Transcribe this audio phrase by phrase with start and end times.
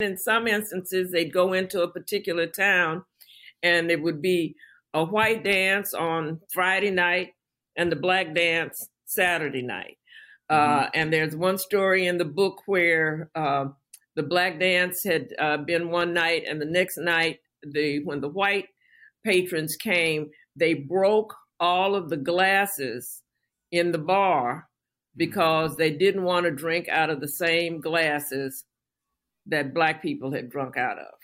[0.00, 3.04] In some instances, they'd go into a particular town
[3.62, 4.56] and it would be
[4.92, 7.30] a white dance on Friday night
[7.76, 9.98] and the black dance Saturday night.
[10.50, 10.84] Mm-hmm.
[10.84, 13.66] Uh, and there's one story in the book where uh,
[14.16, 18.28] the black dance had uh, been one night, and the next night, the when the
[18.28, 18.66] white
[19.24, 23.22] patrons came, they broke all of the glasses
[23.72, 24.68] in the bar
[25.16, 28.64] because they didn't want to drink out of the same glasses
[29.46, 31.14] that black people had drunk out of.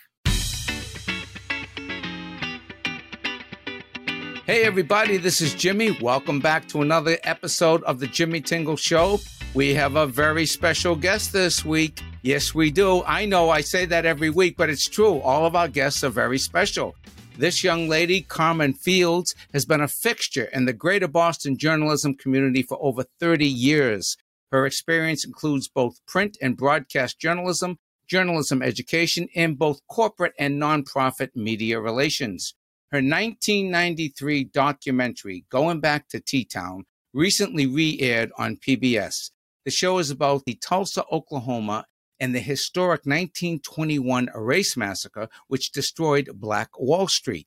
[4.47, 5.97] Hey, everybody, this is Jimmy.
[6.01, 9.21] Welcome back to another episode of the Jimmy Tingle Show.
[9.55, 12.03] We have a very special guest this week.
[12.23, 13.03] Yes, we do.
[13.05, 15.21] I know I say that every week, but it's true.
[15.21, 16.97] All of our guests are very special.
[17.39, 22.63] This young lady, Carmen Fields, has been a fixture in the greater Boston journalism community
[22.63, 24.17] for over 30 years.
[24.53, 27.79] Her experience includes both print and broadcast journalism,
[28.11, 32.55] journalism education, in both corporate and nonprofit media relations.
[32.91, 39.31] Her 1993 documentary, Going Back to T Town, recently re aired on PBS.
[39.65, 41.85] The show is about the Tulsa, Oklahoma
[42.19, 47.47] and the historic 1921 race massacre, which destroyed Black Wall Street.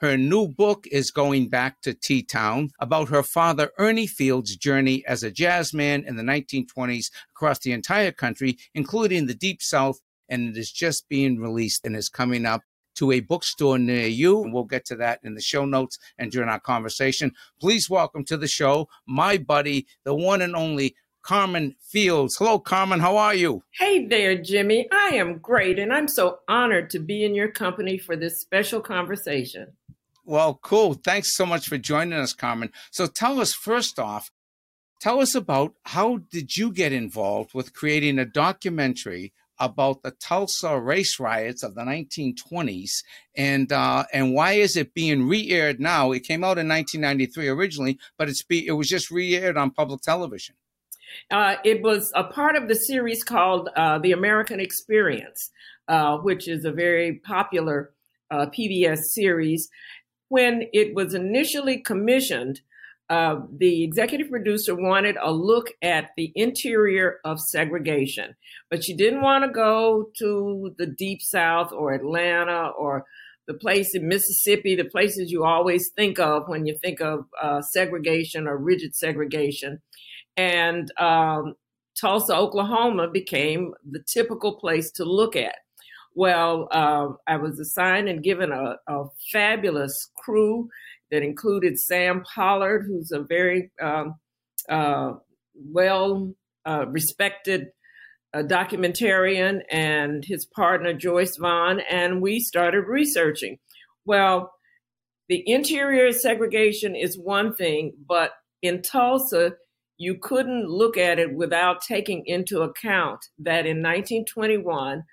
[0.00, 5.04] Her new book is going back to T Town about her father, Ernie Fields' journey
[5.06, 10.00] as a jazz man in the 1920s across the entire country, including the Deep South,
[10.28, 12.62] and it is just being released and is coming up
[12.96, 14.42] to a bookstore near you.
[14.42, 17.32] And we'll get to that in the show notes and during our conversation.
[17.60, 22.36] Please welcome to the show my buddy, the one and only Carmen Fields.
[22.36, 23.00] Hello, Carmen.
[23.00, 23.62] How are you?
[23.78, 24.88] Hey there, Jimmy.
[24.92, 28.80] I am great, and I'm so honored to be in your company for this special
[28.80, 29.72] conversation.
[30.24, 30.94] Well, cool.
[30.94, 32.72] Thanks so much for joining us, Carmen.
[32.90, 34.30] So tell us first off,
[35.00, 40.80] tell us about how did you get involved with creating a documentary about the Tulsa
[40.80, 42.90] race riots of the 1920s,
[43.36, 46.10] and uh, and why is it being re-aired now?
[46.12, 50.00] It came out in 1993 originally, but it's be, it was just re-aired on public
[50.00, 50.56] television.
[51.30, 55.50] Uh, it was a part of the series called uh, The American Experience,
[55.86, 57.92] uh, which is a very popular
[58.30, 59.68] uh, PBS series.
[60.34, 62.60] When it was initially commissioned,
[63.08, 68.34] uh, the executive producer wanted a look at the interior of segregation,
[68.68, 73.04] but she didn't want to go to the deep south or Atlanta or
[73.46, 77.62] the place in Mississippi, the places you always think of when you think of uh,
[77.62, 79.82] segregation or rigid segregation.
[80.36, 81.54] And um,
[82.00, 85.54] Tulsa, Oklahoma became the typical place to look at.
[86.14, 90.68] Well, uh, I was assigned and given a, a, fabulous crew
[91.10, 94.14] that included Sam Pollard, who's a very um,
[94.68, 95.14] uh,
[95.54, 96.32] well
[96.64, 97.68] uh, respected
[98.32, 103.58] uh, documentarian, and his partner Joyce Vaughn, and we started researching.
[104.04, 104.52] Well,
[105.28, 108.32] the interior segregation is one thing, but
[108.62, 109.52] in Tulsa,
[109.96, 115.04] you couldn't look at it without taking into account that in 1921,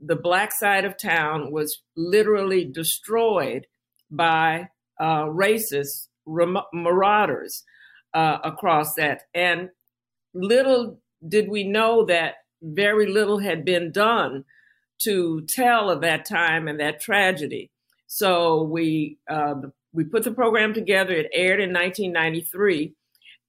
[0.00, 3.66] the black side of town was literally destroyed
[4.10, 4.68] by
[4.98, 7.64] uh, racist marauders
[8.14, 9.22] uh, across that.
[9.34, 9.70] And
[10.34, 14.44] little did we know that very little had been done
[15.02, 17.70] to tell of that time and that tragedy.
[18.06, 19.54] So we uh,
[19.92, 21.14] we put the program together.
[21.14, 22.94] It aired in 1993,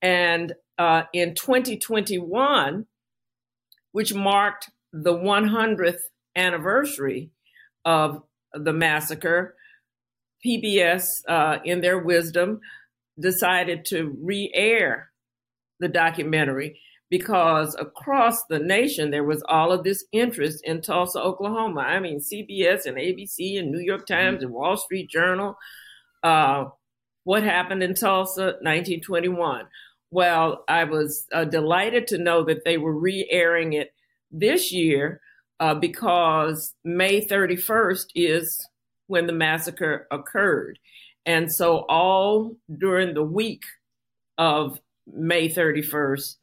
[0.01, 2.85] and uh, in 2021,
[3.91, 6.01] which marked the 100th
[6.35, 7.31] anniversary
[7.85, 9.55] of the massacre,
[10.45, 12.59] PBS, uh, in their wisdom,
[13.19, 15.11] decided to re air
[15.79, 21.81] the documentary because across the nation there was all of this interest in Tulsa, Oklahoma.
[21.81, 24.45] I mean, CBS and ABC and New York Times mm-hmm.
[24.45, 25.57] and Wall Street Journal.
[26.23, 26.65] Uh,
[27.23, 29.65] what happened in Tulsa, 1921?
[30.09, 33.93] Well, I was uh, delighted to know that they were re airing it
[34.31, 35.20] this year
[35.61, 38.67] uh, because May 31st is
[39.05, 40.79] when the massacre occurred.
[41.25, 43.61] And so, all during the week
[44.39, 46.35] of May 31st,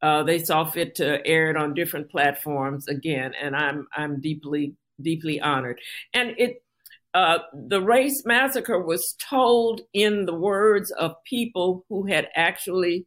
[0.00, 4.74] uh, they saw fit to air it on different platforms again, and I'm I'm deeply
[5.00, 5.78] deeply honored.
[6.14, 6.64] And it
[7.12, 13.06] uh, the race massacre was told in the words of people who had actually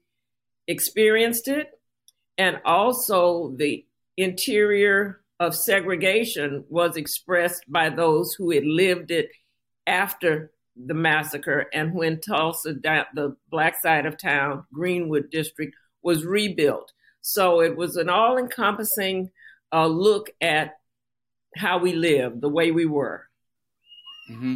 [0.67, 1.71] experienced it,
[2.37, 3.83] and also the
[4.15, 9.29] interior of segregation was expressed by those who had lived it
[9.87, 16.91] after the massacre and when Tulsa, the black side of town, Greenwood district, was rebuilt.
[17.21, 19.31] So it was an all encompassing
[19.73, 20.75] uh, look at
[21.55, 23.25] how we lived, the way we were.
[24.29, 24.55] Mm-hmm.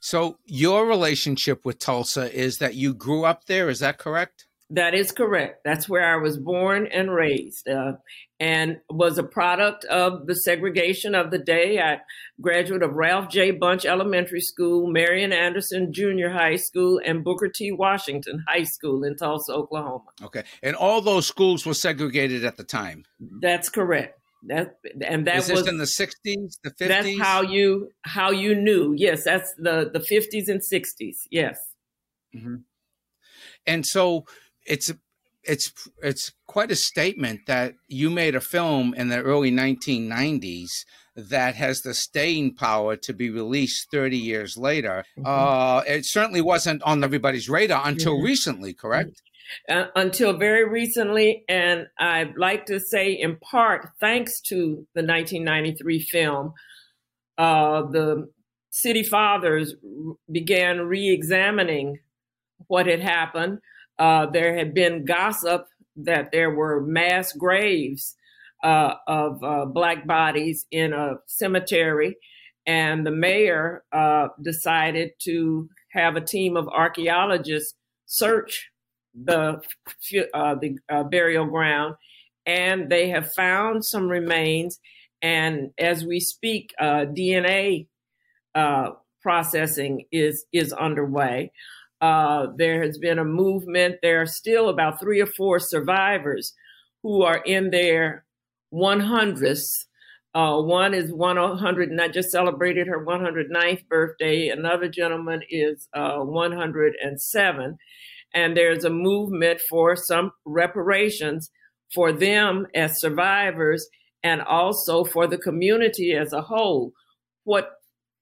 [0.00, 3.70] So, your relationship with Tulsa is that you grew up there.
[3.70, 4.46] Is that correct?
[4.70, 5.62] That is correct.
[5.62, 7.92] That's where I was born and raised, uh,
[8.40, 11.78] and was a product of the segregation of the day.
[11.78, 12.00] I
[12.40, 13.52] graduate of Ralph J.
[13.52, 17.72] Bunche Elementary School, Marian Anderson Junior High School, and Booker T.
[17.72, 20.04] Washington High School in Tulsa, Oklahoma.
[20.22, 23.04] Okay, and all those schools were segregated at the time.
[23.20, 24.18] That's correct.
[24.46, 26.88] That and that Is was in the '60s, the '50s.
[26.88, 28.94] That's how you how you knew.
[28.96, 31.16] Yes, that's the the '50s and '60s.
[31.30, 31.58] Yes.
[32.34, 32.56] Mm-hmm.
[33.66, 34.26] And so
[34.66, 34.92] it's
[35.46, 35.72] it's
[36.02, 40.84] it's quite a statement that you made a film in the early 1990s
[41.16, 45.04] that has the staying power to be released 30 years later.
[45.18, 45.26] Mm-hmm.
[45.26, 48.24] Uh, it certainly wasn't on everybody's radar until mm-hmm.
[48.24, 49.22] recently, correct?
[49.68, 56.00] Uh, until very recently, and I'd like to say, in part, thanks to the 1993
[56.00, 56.54] film,
[57.38, 58.28] uh, the
[58.70, 59.74] city fathers
[60.30, 62.00] began re-examining
[62.66, 63.58] what had happened
[63.98, 68.16] uh, there had been gossip that there were mass graves
[68.62, 72.16] uh, of uh, black bodies in a cemetery,
[72.66, 77.74] and the mayor uh, decided to have a team of archaeologists
[78.06, 78.70] search
[79.14, 79.60] the
[80.32, 81.94] uh, the uh, burial ground,
[82.46, 84.80] and they have found some remains.
[85.22, 87.86] And as we speak, DNA
[89.22, 91.52] processing is is underway.
[92.00, 93.96] Uh, there has been a movement.
[94.02, 96.52] There are still about three or four survivors
[97.02, 98.24] who are in their
[98.72, 99.64] 100th.
[100.34, 104.48] Uh, one is 100 and I just celebrated her 109th birthday.
[104.48, 107.78] Another gentleman is uh, 107.
[108.34, 111.50] And there's a movement for some reparations
[111.94, 113.88] for them as survivors
[114.24, 116.92] and also for the community as a whole.
[117.44, 117.70] What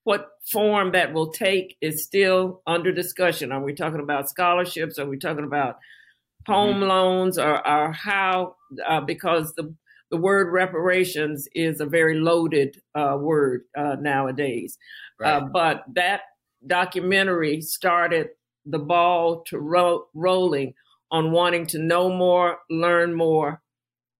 [0.04, 3.52] what form that will take is still under discussion.
[3.52, 4.98] Are we talking about scholarships?
[4.98, 5.76] Are we talking about
[6.46, 6.88] home mm-hmm.
[6.88, 8.56] loans or, or how?
[8.86, 9.74] Uh, because the
[10.10, 14.76] the word reparations is a very loaded uh, word uh, nowadays.
[15.24, 15.52] Uh, right.
[15.52, 16.20] but that
[16.66, 18.28] documentary started
[18.66, 20.74] the ball to ro- rolling
[21.10, 23.62] on wanting to know more, learn more,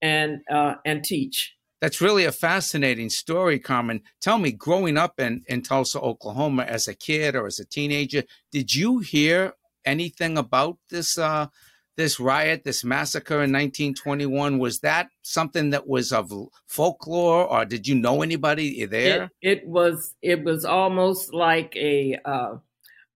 [0.01, 4.03] and uh, and teach that's really a fascinating story, Carmen.
[4.21, 8.23] Tell me, growing up in, in Tulsa, Oklahoma, as a kid or as a teenager,
[8.53, 11.49] did you hear anything about this uh,
[11.97, 14.61] this riot, this massacre in 1921?
[14.61, 16.33] Was that something that was of
[16.69, 19.33] folklore, or did you know anybody there?
[19.43, 20.15] It, it was.
[20.23, 22.59] It was almost like a uh,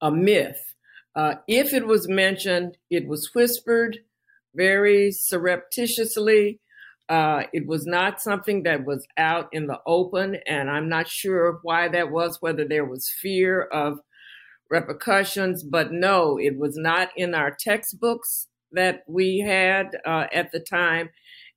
[0.01, 0.75] a myth.
[1.15, 3.99] Uh, if it was mentioned, it was whispered
[4.57, 6.59] very surreptitiously
[7.09, 11.61] uh, it was not something that was out in the open, and I'm not sure
[11.63, 13.99] why that was, whether there was fear of
[14.71, 20.59] repercussions, but no, it was not in our textbooks that we had uh, at the
[20.61, 21.11] time,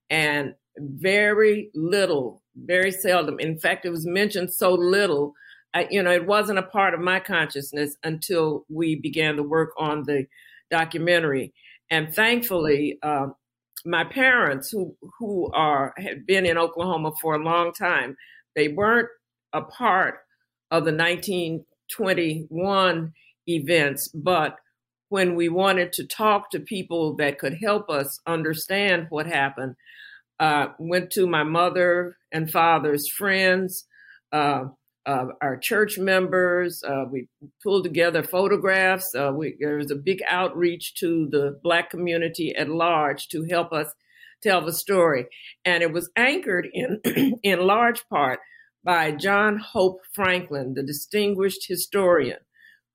[0.09, 3.39] and very little, very seldom.
[3.39, 5.33] In fact, it was mentioned so little.
[5.73, 9.71] I, you know, it wasn't a part of my consciousness until we began to work
[9.77, 10.25] on the
[10.69, 11.53] documentary.
[11.89, 13.27] And thankfully, uh,
[13.85, 18.17] my parents who who are had been in Oklahoma for a long time,
[18.55, 19.09] they weren't
[19.53, 20.19] a part
[20.71, 23.13] of the 1921
[23.47, 24.57] events, but
[25.09, 29.75] when we wanted to talk to people that could help us understand what happened,
[30.39, 33.87] uh, went to my mother and father's friends,
[34.31, 34.65] uh,
[35.09, 36.83] uh, our church members.
[36.87, 37.27] Uh, we
[37.63, 39.15] pulled together photographs.
[39.15, 43.73] Uh, we, there was a big outreach to the Black community at large to help
[43.73, 43.87] us
[44.43, 45.25] tell the story.
[45.65, 47.01] And it was anchored in,
[47.43, 48.39] in large part
[48.83, 52.37] by John Hope Franklin, the distinguished historian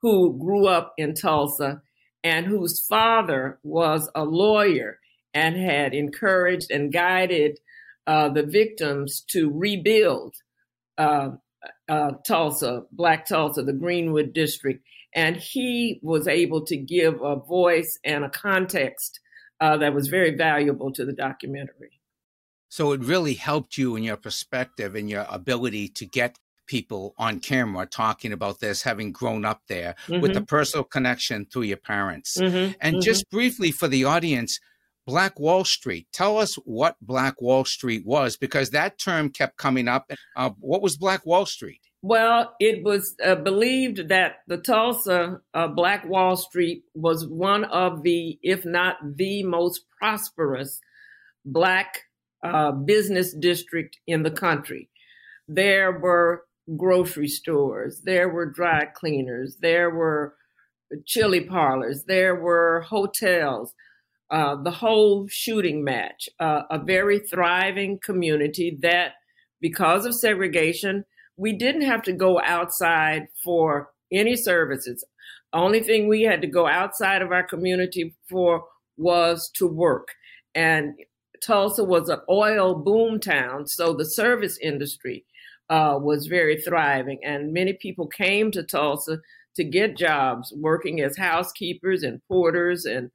[0.01, 1.83] who grew up in Tulsa
[2.23, 5.01] and whose father was a lawyer
[5.33, 7.59] and had encouraged and guided
[8.07, 10.35] uh, the victims to rebuild
[10.97, 11.31] uh,
[11.89, 17.99] uh, Tulsa, Black Tulsa, the Greenwood District, and he was able to give a voice
[18.05, 19.21] and a context
[19.61, 22.01] uh, that was very valuable to the documentary.
[22.69, 27.41] So it really helped you in your perspective and your ability to get people on
[27.41, 30.21] camera talking about this, having grown up there mm-hmm.
[30.21, 32.37] with the personal connection through your parents.
[32.37, 32.73] Mm-hmm.
[32.81, 33.01] And mm-hmm.
[33.01, 34.59] just briefly for the audience,
[35.07, 36.07] Black Wall Street.
[36.13, 40.11] Tell us what Black Wall Street was, because that term kept coming up.
[40.37, 41.81] Uh, what was Black Wall Street?
[42.03, 48.03] Well, it was uh, believed that the Tulsa uh, Black Wall Street was one of
[48.03, 50.81] the, if not the most prosperous
[51.45, 52.03] Black
[52.43, 54.91] uh, business district in the country.
[55.49, 56.45] there were
[56.77, 60.35] grocery stores, there were dry cleaners, there were
[61.07, 63.75] chili parlors, there were hotels,
[64.35, 69.13] uh, the whole shooting match, uh, a very thriving community that,
[69.61, 71.05] because of segregation,
[71.37, 75.07] we didn't have to go outside for any services.
[75.53, 78.65] Only thing we had to go outside of our community for
[78.97, 80.09] was to work.
[80.53, 80.95] And
[81.41, 85.25] Tulsa was an oil boom town, so the service industry
[85.71, 89.19] uh, was very thriving, and many people came to Tulsa
[89.55, 93.13] to get jobs working as housekeepers and porters and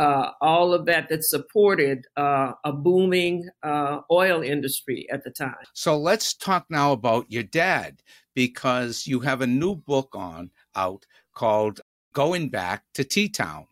[0.00, 5.54] uh, all of that that supported uh, a booming uh, oil industry at the time.
[5.74, 8.02] So let's talk now about your dad
[8.34, 11.04] because you have a new book on out
[11.34, 11.82] called
[12.14, 13.66] Going Back to T Town.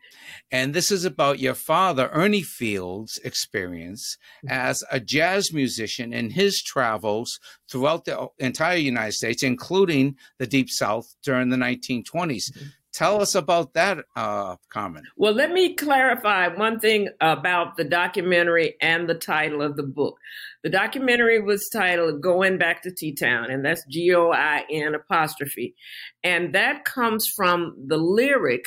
[0.52, 4.18] And this is about your father, Ernie Fields' experience
[4.48, 10.70] as a jazz musician and his travels throughout the entire United States, including the Deep
[10.70, 12.04] South during the 1920s.
[12.04, 12.66] Mm-hmm.
[12.98, 15.04] Tell us about that, uh, Carmen.
[15.16, 20.16] Well, let me clarify one thing about the documentary and the title of the book.
[20.64, 24.96] The documentary was titled Going Back to T Town, and that's G O I N
[24.96, 25.76] apostrophe.
[26.24, 28.64] And that comes from the lyric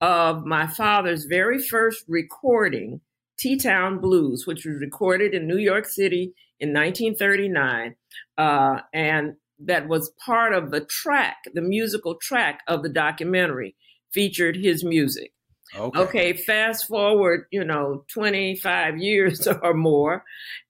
[0.00, 3.00] of my father's very first recording,
[3.40, 7.96] T Town Blues, which was recorded in New York City in 1939.
[8.38, 13.76] Uh, and that was part of the track, the musical track of the documentary,
[14.12, 15.32] featured his music.
[15.76, 15.98] Okay.
[15.98, 20.24] okay, fast forward, you know, 25 years or more.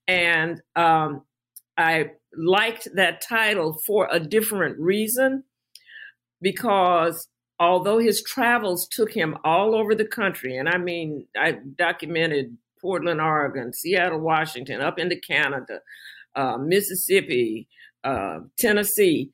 [0.07, 1.23] And um,
[1.77, 5.45] I liked that title for a different reason
[6.41, 12.57] because although his travels took him all over the country, and I mean, I documented
[12.81, 15.81] Portland, Oregon, Seattle, Washington, up into Canada,
[16.35, 17.69] uh, Mississippi,
[18.05, 19.31] uh, Tennessee,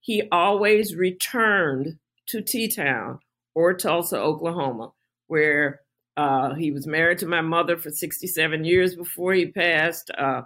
[0.00, 1.98] he always returned
[2.28, 3.20] to T Town
[3.54, 4.92] or Tulsa, Oklahoma,
[5.26, 5.80] where
[6.16, 10.42] uh, he was married to my mother for 67 years before he passed, uh,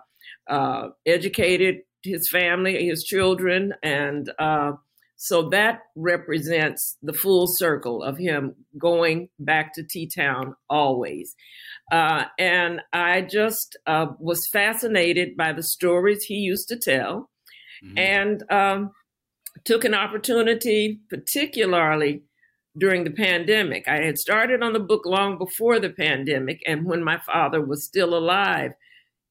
[0.48, 4.72] uh, educated his family, his children, and uh,
[5.16, 11.36] so that represents the full circle of him going back to T Town always.
[11.92, 17.30] Uh, and I just uh, was fascinated by the stories he used to tell
[17.84, 17.98] mm-hmm.
[17.98, 18.90] and um,
[19.64, 22.22] took an opportunity, particularly
[22.78, 23.86] during the pandemic.
[23.86, 27.84] I had started on the book long before the pandemic, and when my father was
[27.84, 28.72] still alive,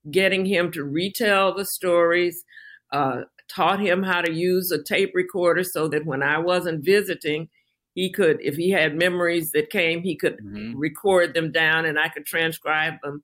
[0.10, 2.43] getting him to retell the stories,
[2.91, 3.22] uh,
[3.53, 7.50] taught him how to use a tape recorder so that when I wasn't visiting,
[7.93, 10.77] he could, if he had memories that came, he could mm-hmm.
[10.77, 13.22] record them down and I could transcribe them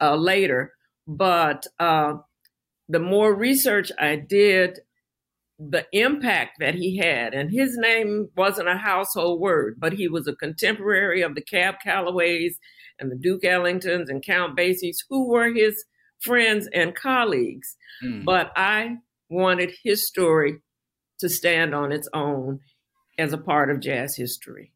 [0.00, 0.72] uh, later.
[1.06, 2.14] But uh,
[2.90, 4.80] the more research I did,
[5.58, 10.26] the impact that he had, and his name wasn't a household word, but he was
[10.26, 12.54] a contemporary of the Cab Callaways
[12.98, 15.84] and the Duke Ellingtons and Count Basies, who were his
[16.18, 17.76] friends and colleagues.
[18.02, 18.24] Mm.
[18.24, 18.96] But I
[19.28, 20.58] wanted his story
[21.20, 22.58] to stand on its own
[23.18, 24.72] as a part of jazz history.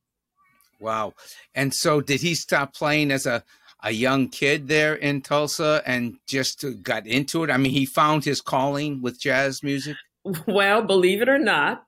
[0.79, 1.15] Wow.
[1.55, 3.43] And so did he stop playing as a
[3.85, 7.51] a young kid there in Tulsa and just got into it?
[7.51, 9.97] I mean, he found his calling with jazz music?
[10.47, 11.85] Well, believe it or not,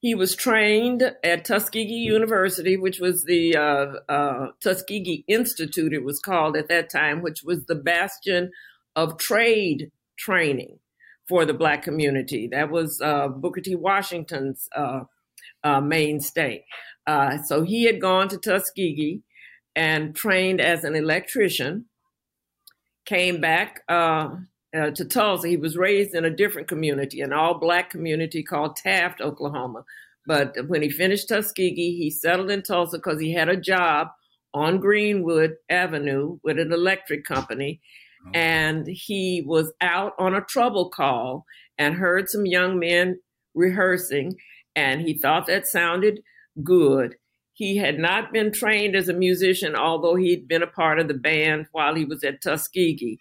[0.00, 6.18] he was trained at Tuskegee University, which was the uh, uh, Tuskegee Institute, it was
[6.18, 8.50] called at that time, which was the bastion
[8.96, 10.78] of trade training
[11.28, 12.48] for the Black community.
[12.50, 13.74] That was uh, Booker T.
[13.74, 15.04] Washington's uh,
[15.62, 16.64] uh, mainstay.
[17.06, 19.22] Uh, so he had gone to Tuskegee
[19.76, 21.86] and trained as an electrician,
[23.06, 24.30] came back uh,
[24.76, 25.48] uh, to Tulsa.
[25.48, 29.84] He was raised in a different community, an all black community called Taft, Oklahoma.
[30.26, 34.08] But when he finished Tuskegee, he settled in Tulsa because he had a job
[34.54, 37.80] on Greenwood Avenue with an electric company.
[38.32, 41.44] And he was out on a trouble call
[41.76, 43.20] and heard some young men
[43.54, 44.36] rehearsing,
[44.74, 46.20] and he thought that sounded
[46.62, 47.16] good.
[47.54, 51.14] He had not been trained as a musician, although he'd been a part of the
[51.14, 53.18] band while he was at Tuskegee.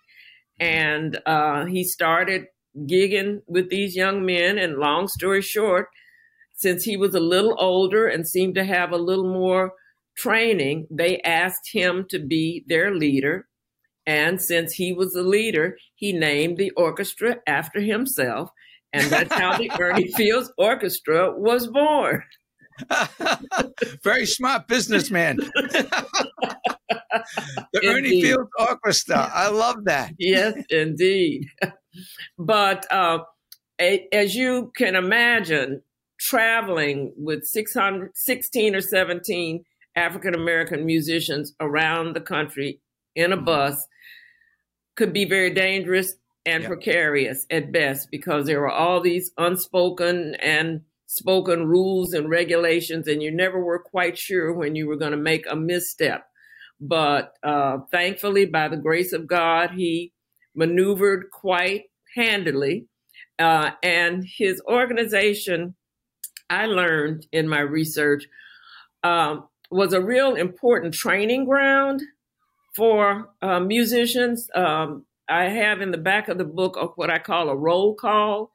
[0.59, 4.57] And uh, he started gigging with these young men.
[4.57, 5.87] And long story short,
[6.53, 9.73] since he was a little older and seemed to have a little more
[10.17, 13.47] training, they asked him to be their leader.
[14.07, 18.49] And since he was the leader, he named the orchestra after himself.
[18.91, 22.23] And that's how the Ernie Fields Orchestra was born.
[24.03, 25.37] Very smart businessman.
[25.37, 26.05] the
[27.75, 27.89] indeed.
[27.89, 29.31] Ernie Fields Orchestra.
[29.33, 30.13] I love that.
[30.17, 31.47] yes, indeed.
[32.39, 33.19] But uh,
[33.79, 35.83] as you can imagine,
[36.19, 39.63] traveling with 600, 16 or 17
[39.95, 42.79] African American musicians around the country
[43.15, 43.45] in a mm-hmm.
[43.45, 43.87] bus
[44.95, 46.15] could be very dangerous
[46.45, 50.81] and precarious at best because there were all these unspoken and
[51.13, 55.17] spoken rules and regulations, and you never were quite sure when you were going to
[55.17, 56.25] make a misstep.
[56.81, 60.11] But uh, thankfully, by the grace of God, he
[60.55, 61.83] maneuvered quite
[62.15, 62.87] handily.
[63.37, 65.75] Uh, and his organization,
[66.49, 68.25] I learned in my research,
[69.03, 72.01] um, was a real important training ground
[72.75, 74.49] for uh, musicians.
[74.55, 77.93] Um, I have in the back of the book of what I call a roll
[77.95, 78.52] call.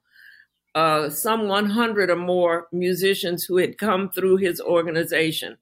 [0.79, 5.57] Uh, some 100 or more musicians who had come through his organization.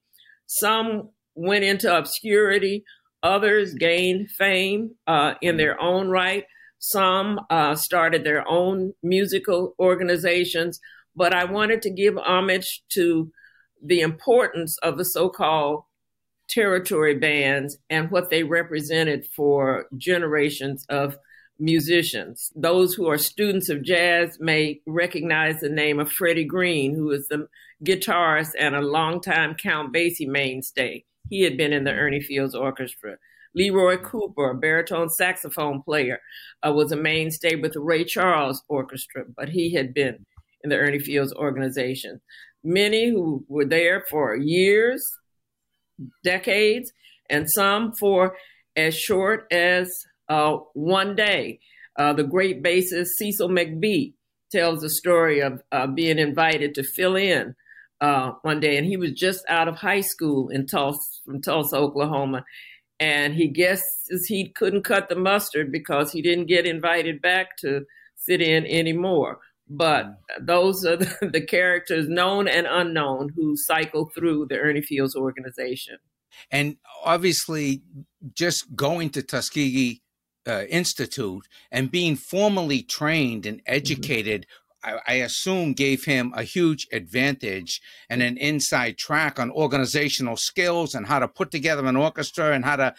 [0.44, 2.84] Some went into obscurity,
[3.22, 6.44] others gained fame uh, in their own right.
[6.80, 10.80] Some uh, started their own musical organizations.
[11.14, 13.32] But I wanted to give homage to
[13.82, 15.84] the importance of the so called
[16.50, 21.16] territory bands and what they represented for generations of
[21.58, 22.52] musicians.
[22.54, 27.28] Those who are students of jazz may recognize the name of Freddie Green, who is
[27.28, 27.48] the
[27.84, 31.04] guitarist and a longtime Count Basie mainstay.
[31.28, 33.16] He had been in the Ernie Fields Orchestra.
[33.54, 36.20] Leroy Cooper, a baritone saxophone player,
[36.66, 40.26] uh, was a mainstay with the Ray Charles Orchestra, but he had been
[40.62, 42.20] in the Ernie Fields organization.
[42.62, 45.02] Many who were there for years
[46.22, 46.92] decades,
[47.30, 48.36] and some for
[48.76, 49.90] as short as
[50.28, 51.60] uh, one day.
[51.98, 54.12] Uh, the great bassist Cecil McBee
[54.52, 57.54] tells the story of uh, being invited to fill in
[58.00, 61.76] uh, one day, and he was just out of high school in Tulsa, from Tulsa,
[61.76, 62.44] Oklahoma,
[63.00, 67.84] and he guesses he couldn't cut the mustard because he didn't get invited back to
[68.16, 69.38] sit in anymore.
[69.68, 70.16] But mm.
[70.40, 75.98] those are the, the characters, known and unknown, who cycle through the Ernie Fields organization.
[76.50, 77.82] And obviously,
[78.34, 80.02] just going to Tuskegee
[80.46, 83.74] uh, Institute and being formally trained and mm-hmm.
[83.74, 84.46] educated,
[84.84, 84.96] mm-hmm.
[85.08, 90.94] I, I, assume gave him a huge advantage and an inside track on organizational skills
[90.94, 92.94] and how to put together an orchestra and how to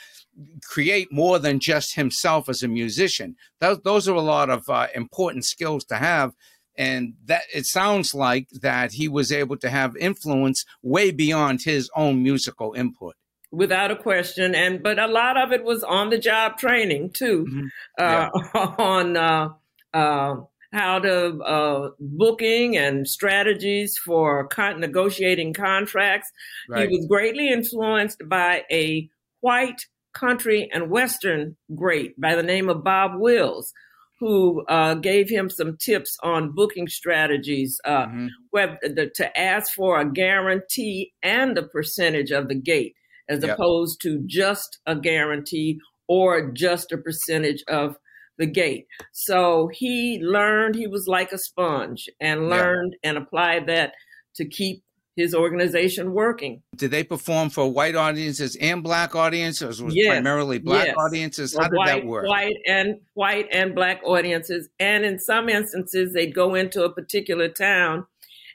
[0.64, 3.36] create more than just himself as a musician.
[3.62, 6.34] Those, those are a lot of uh, important skills to have
[6.78, 11.90] and that it sounds like that he was able to have influence way beyond his
[11.96, 13.16] own musical input
[13.58, 17.46] without a question and but a lot of it was on the job training too
[17.50, 17.68] mm-hmm.
[17.98, 18.76] uh, yeah.
[18.78, 19.50] on uh,
[19.94, 20.36] uh,
[20.72, 26.32] how to uh, booking and strategies for con- negotiating contracts
[26.70, 26.88] right.
[26.88, 29.10] he was greatly influenced by a
[29.42, 33.74] white country and western great by the name of bob wills
[34.20, 38.28] who uh, gave him some tips on booking strategies, uh, mm-hmm.
[38.50, 42.96] where the, to ask for a guarantee and a percentage of the gate,
[43.30, 43.56] as yep.
[43.56, 47.98] opposed to just a guarantee or just a percentage of
[48.38, 48.88] the gate.
[49.12, 53.00] So he learned he was like a sponge and learned yep.
[53.04, 53.94] and applied that
[54.36, 54.84] to keep
[55.16, 56.62] his organization working.
[56.76, 60.10] Did they perform for white audiences and black audiences, was yes.
[60.10, 60.96] primarily black yes.
[60.96, 61.58] audiences?
[61.58, 62.28] How did that work?
[62.28, 67.50] White and white and black audiences, and in some instances, they'd go into a particular
[67.50, 68.06] town,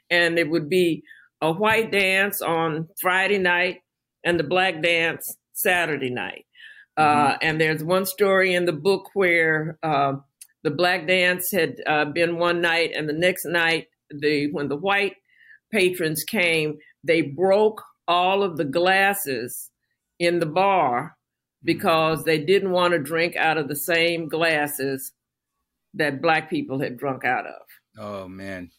[0.09, 1.03] and it would be
[1.41, 3.82] a white dance on Friday night
[4.23, 6.45] and the black dance Saturday night.
[6.97, 7.27] Mm-hmm.
[7.27, 10.13] Uh, and there's one story in the book where uh,
[10.63, 14.77] the black dance had uh, been one night, and the next night, the when the
[14.77, 15.15] white
[15.71, 19.71] patrons came, they broke all of the glasses
[20.19, 21.15] in the bar
[21.63, 25.13] because they didn't want to drink out of the same glasses
[25.93, 27.61] that black people had drunk out of.
[27.97, 28.71] Oh man.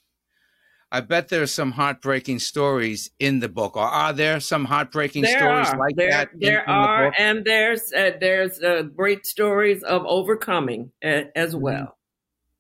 [0.95, 3.77] I bet there's some heartbreaking stories in the book.
[3.77, 5.77] Or are there some heartbreaking there stories are.
[5.77, 6.29] like there, that?
[6.35, 11.53] There in, are, the and there's uh, there's uh, great stories of overcoming uh, as
[11.53, 11.65] mm-hmm.
[11.65, 11.99] well.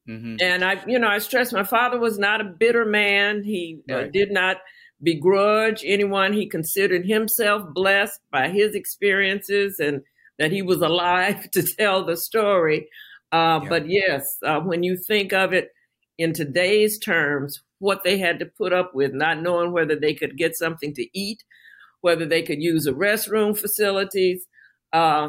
[0.09, 0.37] Mm-hmm.
[0.40, 3.44] And I, you know, I stress my father was not a bitter man.
[3.44, 4.12] He uh, right.
[4.12, 4.57] did not
[5.01, 6.33] begrudge anyone.
[6.33, 10.03] He considered himself blessed by his experiences and
[10.40, 12.88] that he was alive to tell the story.
[13.31, 13.68] Uh, yeah.
[13.68, 15.70] But yes, uh, when you think of it
[16.18, 20.38] in today's terms, what they had to put up with, not knowing whether they could
[20.38, 21.44] get something to eat,
[22.01, 24.47] whether they could use the restroom facilities,
[24.92, 25.29] uh,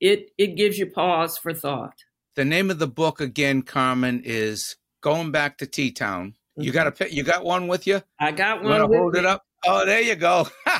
[0.00, 1.94] it it gives you pause for thought.
[2.36, 6.34] The name of the book again, Carmen, is Going Back to T Town.
[6.56, 7.14] You got a mm-hmm.
[7.14, 8.02] you got one with you?
[8.20, 8.82] I got one.
[8.82, 9.20] You hold me.
[9.20, 9.42] it up.
[9.66, 10.46] Oh, there you go.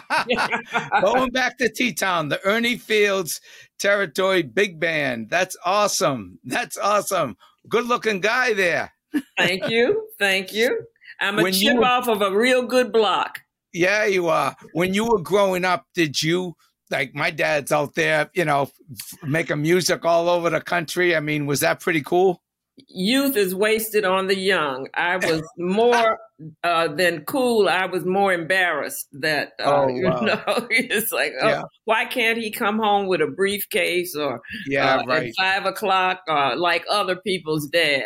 [1.01, 3.41] Going back to T Town, the Ernie Fields
[3.79, 5.31] Territory Big Band.
[5.31, 6.39] That's awesome.
[6.45, 7.37] That's awesome.
[7.67, 8.93] Good looking guy there.
[9.39, 10.09] Thank you.
[10.19, 10.85] Thank you.
[11.21, 13.41] I'm a when chip were, off of a real good block.
[13.73, 14.57] Yeah, you are.
[14.73, 16.57] When you were growing up, did you
[16.91, 18.71] like my dad's out there, you know,
[19.23, 21.17] making music all over the country?
[21.17, 22.43] I mean, was that pretty cool?
[22.89, 24.89] Youth is wasted on the young.
[24.95, 26.19] I was more
[26.63, 27.69] uh, than cool.
[27.69, 29.91] I was more embarrassed that uh, oh, wow.
[29.91, 31.63] you know it's like, oh, yeah.
[31.85, 35.29] why can't he come home with a briefcase or yeah, uh, right.
[35.29, 38.05] at five o'clock uh, like other people's dad?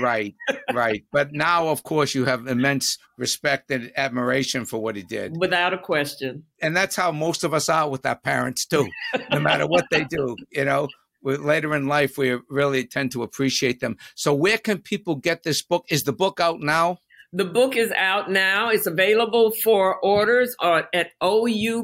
[0.00, 0.34] right,
[0.72, 1.04] right.
[1.12, 5.72] But now, of course, you have immense respect and admiration for what he did, without
[5.72, 6.44] a question.
[6.60, 8.88] And that's how most of us are with our parents too,
[9.30, 10.36] no matter what they do.
[10.50, 10.88] You know,
[11.22, 13.96] later in life we really tend to appreciate them.
[14.14, 15.86] So, where can people get this book?
[15.88, 16.98] Is the book out now?
[17.32, 18.68] The book is out now.
[18.68, 21.78] It's available for orders at oupress.com,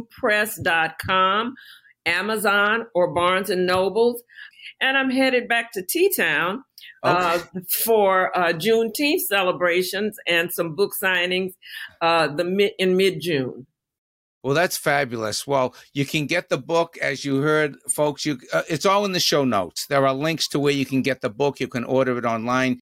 [2.04, 4.22] Amazon, or Barnes and Nobles.
[4.80, 6.62] And I'm headed back to T Town
[7.02, 7.58] uh, okay.
[7.58, 11.54] uh, for uh, Juneteenth celebrations and some book signings
[12.02, 13.66] uh, the mid, in mid June.
[14.42, 15.46] Well, that's fabulous.
[15.46, 18.24] Well, you can get the book, as you heard, folks.
[18.24, 19.86] You, uh, it's all in the show notes.
[19.86, 21.58] There are links to where you can get the book.
[21.58, 22.80] You can order it online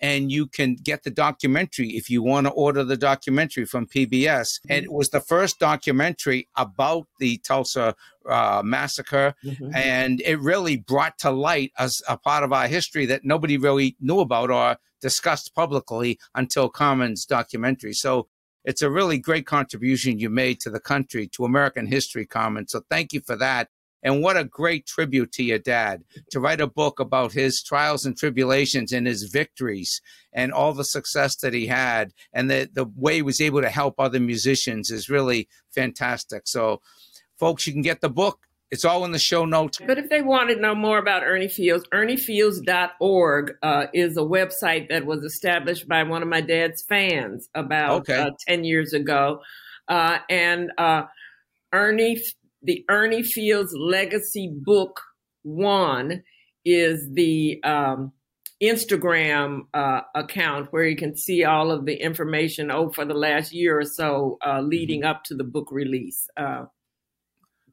[0.00, 4.06] and you can get the documentary if you want to order the documentary from PBS.
[4.08, 4.72] Mm-hmm.
[4.72, 7.94] And it was the first documentary about the Tulsa
[8.28, 9.74] uh, massacre, mm-hmm.
[9.74, 13.96] and it really brought to light as a part of our history that nobody really
[14.00, 17.92] knew about or discussed publicly until Carmen's documentary.
[17.92, 18.28] So
[18.64, 22.68] it's a really great contribution you made to the country, to American history, Carmen.
[22.68, 23.68] So thank you for that.
[24.02, 28.06] And what a great tribute to your dad to write a book about his trials
[28.06, 30.00] and tribulations and his victories
[30.32, 33.68] and all the success that he had and the, the way he was able to
[33.68, 36.46] help other musicians is really fantastic.
[36.46, 36.80] So,
[37.38, 38.40] folks, you can get the book.
[38.70, 39.78] It's all in the show notes.
[39.84, 44.90] But if they want to know more about Ernie Fields, erniefields.org uh, is a website
[44.90, 48.20] that was established by one of my dad's fans about okay.
[48.20, 49.40] uh, 10 years ago.
[49.88, 51.04] Uh, and uh,
[51.72, 52.20] Ernie
[52.62, 55.00] the Ernie Fields Legacy Book
[55.42, 56.22] One
[56.64, 58.12] is the um,
[58.62, 63.52] Instagram uh, account where you can see all of the information oh for the last
[63.52, 66.28] year or so uh, leading up to the book release.
[66.36, 66.64] Uh,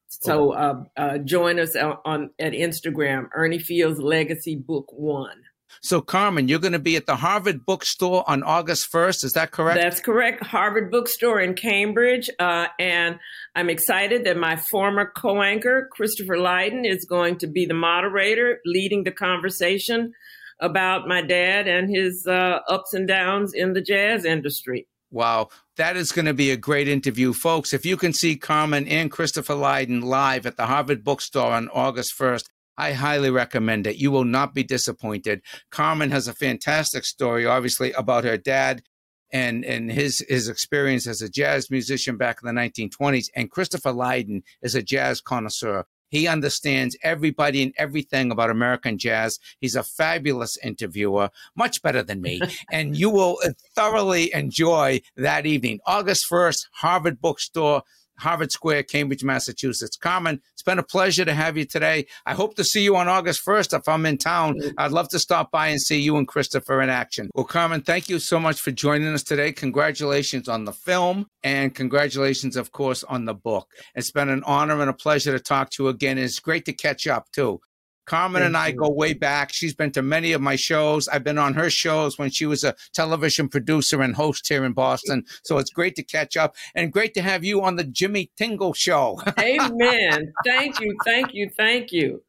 [0.08, 5.42] so uh, uh, join us on, on, at Instagram, Ernie Fields Legacy Book One.
[5.82, 9.24] So, Carmen, you're going to be at the Harvard Bookstore on August 1st.
[9.24, 9.80] Is that correct?
[9.82, 10.44] That's correct.
[10.44, 12.30] Harvard Bookstore in Cambridge.
[12.40, 13.20] Uh, and
[13.56, 18.60] I'm excited that my former co anchor, Christopher Lydon, is going to be the moderator,
[18.66, 20.14] leading the conversation
[20.60, 24.88] about my dad and his uh, ups and downs in the jazz industry.
[25.12, 27.74] Wow, that is going to be a great interview, folks.
[27.74, 32.18] If you can see Carmen and Christopher Lydon live at the Harvard Bookstore on August
[32.18, 32.46] 1st,
[32.78, 33.98] I highly recommend it.
[33.98, 35.42] You will not be disappointed.
[35.72, 38.84] Carmen has a fantastic story, obviously, about her dad
[39.32, 43.28] and and his his experience as a jazz musician back in the 1920s.
[43.36, 45.86] And Christopher Lydon is a jazz connoisseur.
[46.10, 49.40] He understands everybody and everything about American jazz.
[49.60, 52.40] He's a fabulous interviewer, much better than me.
[52.72, 53.40] and you will
[53.76, 55.80] thoroughly enjoy that evening.
[55.86, 57.84] August 1st, Harvard Bookstore.
[58.18, 59.98] Harvard Square, Cambridge, Massachusetts.
[59.98, 62.08] Carmen, it's been a pleasure to have you today.
[62.26, 64.56] I hope to see you on August 1st if I'm in town.
[64.78, 67.30] I'd love to stop by and see you and Christopher in action.
[67.36, 69.52] Well, Carmen, thank you so much for joining us today.
[69.52, 73.70] Congratulations on the film and congratulations, of course, on the book.
[73.96, 76.18] It's been an honor and a pleasure to talk to you again.
[76.18, 77.60] It's great to catch up, too.
[78.06, 78.76] Carmen Thank and I you.
[78.76, 79.52] go way back.
[79.52, 81.08] She's been to many of my shows.
[81.08, 84.74] I've been on her shows when she was a television producer and host here in
[84.74, 85.24] Boston.
[85.44, 88.74] So it's great to catch up and great to have you on the Jimmy Tingle
[88.74, 89.22] Show.
[89.40, 90.34] Amen.
[90.46, 90.96] Thank you.
[91.06, 91.50] Thank you.
[91.56, 92.22] Thank you.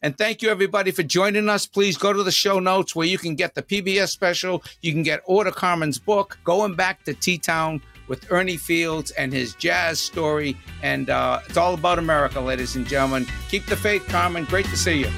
[0.00, 1.66] And thank you, everybody, for joining us.
[1.66, 4.62] Please go to the show notes where you can get the PBS special.
[4.80, 9.32] You can get Order Carmen's book, Going Back to T Town with Ernie Fields and
[9.32, 10.56] his jazz story.
[10.82, 13.26] And uh, it's all about America, ladies and gentlemen.
[13.48, 14.44] Keep the faith, Carmen.
[14.44, 15.10] Great to see you.